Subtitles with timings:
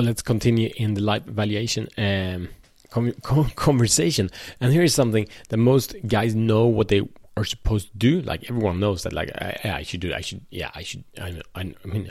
[0.00, 2.48] let's continue in the life valuation um,
[3.54, 4.30] conversation.
[4.60, 7.02] And here is something that most guys know what they
[7.36, 8.20] are supposed to do.
[8.22, 10.12] Like everyone knows that, like I, I should do.
[10.12, 10.44] I should.
[10.50, 11.04] Yeah, I should.
[11.20, 12.10] I, I, I mean,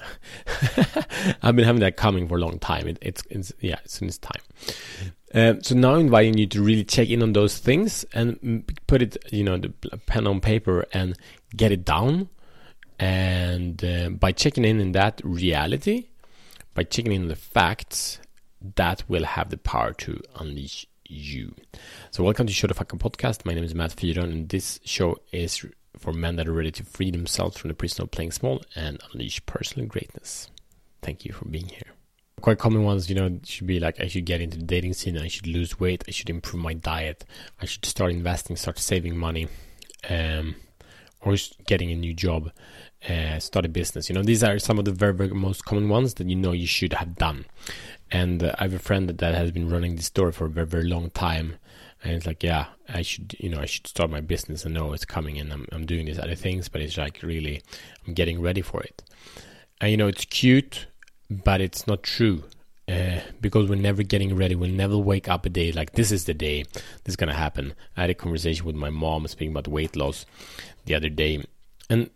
[1.44, 2.88] I've been having that coming for a long time.
[2.88, 4.42] It, it's, it's yeah, it's in its time.
[5.34, 9.02] Um, so now I'm inviting you to really check in on those things and put
[9.02, 9.70] it, you know, the
[10.08, 11.16] pen on paper and
[11.56, 12.30] get it down.
[12.98, 16.08] And uh, by checking in in that reality,
[16.80, 18.20] by checking in the facts,
[18.78, 21.54] that will have the power to unleash you.
[22.10, 23.44] So, welcome to Show the Fuck Up podcast.
[23.44, 25.66] My name is Matt Fyron, and this show is
[25.98, 28.98] for men that are ready to free themselves from the prison of playing small and
[29.12, 30.50] unleash personal greatness.
[31.02, 31.92] Thank you for being here.
[32.40, 35.18] Quite common ones, you know, should be like I should get into the dating scene,
[35.18, 37.26] I should lose weight, I should improve my diet,
[37.62, 39.50] I should start investing, start saving money,
[40.10, 40.56] um,
[41.22, 42.52] or getting a new job,
[43.08, 44.10] uh, start a business.
[44.10, 46.52] You know, these are some of the very, very most common ones that you know
[46.52, 47.46] you should have done.
[48.12, 50.50] And uh, I have a friend that, that has been running this store for a
[50.50, 51.56] very, very long time.
[52.04, 54.94] And it's like, yeah, I should, you know, I should start my business and know
[54.94, 57.62] it's coming and I'm, I'm doing these other things, but it's like really,
[58.08, 59.04] I'm getting ready for it.
[59.82, 60.88] And, you know, it's cute,
[61.30, 62.44] but it's not true.
[62.90, 64.56] Uh, because we're never getting ready.
[64.56, 67.74] We'll never wake up a day like this is the day this is gonna happen.
[67.96, 70.26] I had a conversation with my mom speaking about weight loss
[70.86, 71.44] the other day,
[71.88, 72.10] and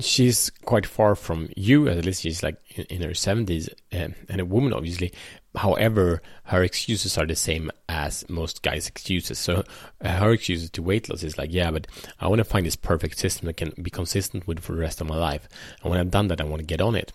[0.00, 1.88] she's quite far from you.
[1.88, 2.56] At least she's like
[2.88, 5.12] in, her seventies uh, and a woman, obviously.
[5.54, 9.38] However, her excuses are the same as most guys' excuses.
[9.38, 9.62] So
[10.00, 11.86] uh, her excuses to weight loss is like, yeah, but
[12.20, 15.00] I want to find this perfect system that can be consistent with for the rest
[15.00, 15.48] of my life.
[15.82, 17.12] And when I've done that, I want to get on it.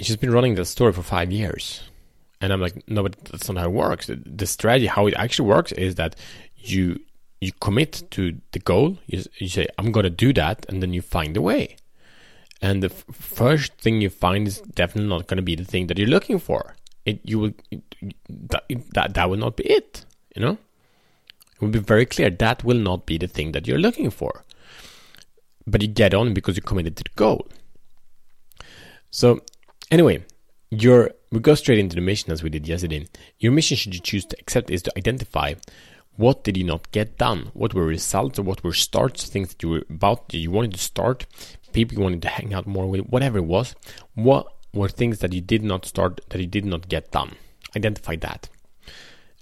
[0.00, 1.82] She's been running that store for five years.
[2.40, 4.08] And I'm like, no, but that's not how it works.
[4.08, 6.14] The, strategy, how it actually works, is that
[6.56, 7.00] you
[7.40, 8.98] you commit to the goal.
[9.06, 11.76] You, you say, I'm going to do that, and then you find a way.
[12.60, 15.86] And the f- first thing you find is definitely not going to be the thing
[15.86, 16.74] that you're looking for.
[17.04, 17.82] It you will it,
[18.28, 20.04] that, that that will not be it.
[20.34, 20.58] You know,
[21.54, 24.44] it will be very clear that will not be the thing that you're looking for.
[25.66, 27.46] But you get on because you're committed to the goal.
[29.10, 29.40] So
[29.90, 30.24] anyway,
[30.70, 33.06] your we go straight into the mission as we did yesterday.
[33.38, 35.54] Your mission, should you choose to accept, is to identify
[36.16, 37.50] what did you not get done?
[37.54, 40.80] What were results or what were starts, things that you were about, you wanted to
[40.80, 41.26] start,
[41.72, 43.74] people you wanted to hang out more with, whatever it was.
[44.14, 47.36] What were things that you did not start, that you did not get done?
[47.76, 48.48] Identify that.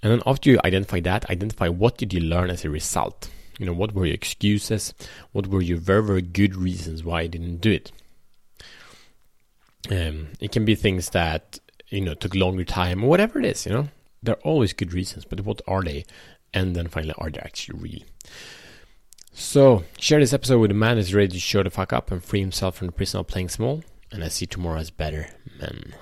[0.03, 3.29] And then after you identify that, identify what did you learn as a result?
[3.57, 4.93] You know, what were your excuses?
[5.31, 7.91] What were your very, very good reasons why you didn't do it?
[9.89, 11.59] Um, it can be things that,
[11.89, 13.89] you know, took longer time or whatever it is, you know.
[14.23, 16.05] There are always good reasons, but what are they?
[16.53, 18.01] and then finally, are they actually real?
[19.31, 22.23] So, share this episode with a man who's ready to show the fuck up and
[22.23, 25.93] free himself from the prison of playing small, and I see tomorrow as better men.